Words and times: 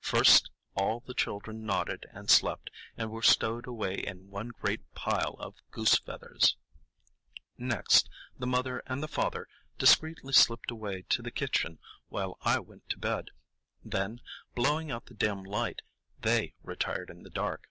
First, 0.00 0.50
all 0.74 0.98
the 0.98 1.14
children 1.14 1.64
nodded 1.64 2.06
and 2.10 2.28
slept, 2.28 2.70
and 2.96 3.08
were 3.12 3.22
stowed 3.22 3.68
away 3.68 3.94
in 3.94 4.28
one 4.30 4.48
great 4.48 4.80
pile 4.96 5.34
of 5.38 5.54
goose 5.70 5.94
feathers; 5.96 6.56
next, 7.56 8.10
the 8.36 8.48
mother 8.48 8.82
and 8.88 9.00
the 9.00 9.06
father 9.06 9.46
discreetly 9.78 10.32
slipped 10.32 10.72
away 10.72 11.02
to 11.10 11.22
the 11.22 11.30
kitchen 11.30 11.78
while 12.08 12.36
I 12.42 12.58
went 12.58 12.88
to 12.88 12.98
bed; 12.98 13.30
then, 13.84 14.20
blowing 14.56 14.90
out 14.90 15.06
the 15.06 15.14
dim 15.14 15.44
light, 15.44 15.82
they 16.20 16.54
retired 16.64 17.08
in 17.08 17.22
the 17.22 17.30
dark. 17.30 17.68